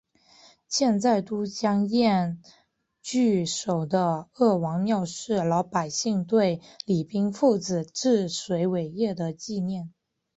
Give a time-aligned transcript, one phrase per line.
[0.67, 2.39] 建在都江堰
[3.03, 9.93] 渠首的二王庙是老百姓对李冰父子治水伟业的纪念。